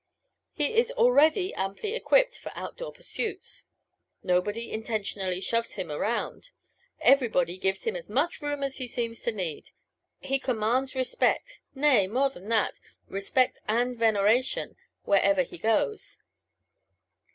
[0.51, 3.65] He is already amply equipped for outdoor pursuits.
[4.23, 6.49] Nobody intentionally shoves him round;
[6.99, 9.69] everybody gives him as much room as he seems to need.
[10.19, 12.79] He commands respect nay, more than that,
[13.09, 16.17] respect and veneration wherever he goes.